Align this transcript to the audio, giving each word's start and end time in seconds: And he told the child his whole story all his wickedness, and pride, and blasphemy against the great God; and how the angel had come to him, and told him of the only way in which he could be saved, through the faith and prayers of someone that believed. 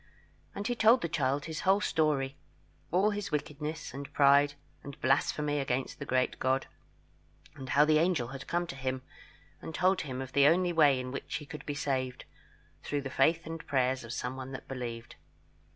And 0.55 0.65
he 0.65 0.73
told 0.73 1.01
the 1.03 1.07
child 1.07 1.45
his 1.45 1.59
whole 1.59 1.79
story 1.79 2.35
all 2.89 3.11
his 3.11 3.29
wickedness, 3.29 3.93
and 3.93 4.11
pride, 4.11 4.55
and 4.81 4.99
blasphemy 4.99 5.59
against 5.59 5.99
the 5.99 6.07
great 6.07 6.39
God; 6.39 6.65
and 7.55 7.69
how 7.69 7.85
the 7.85 7.99
angel 7.99 8.29
had 8.29 8.47
come 8.47 8.65
to 8.65 8.75
him, 8.75 9.03
and 9.61 9.75
told 9.75 10.01
him 10.01 10.19
of 10.19 10.33
the 10.33 10.47
only 10.47 10.73
way 10.73 10.99
in 10.99 11.11
which 11.11 11.35
he 11.35 11.45
could 11.45 11.67
be 11.67 11.75
saved, 11.75 12.25
through 12.81 13.01
the 13.01 13.11
faith 13.11 13.45
and 13.45 13.63
prayers 13.67 14.03
of 14.03 14.11
someone 14.11 14.53
that 14.53 14.67
believed. 14.67 15.17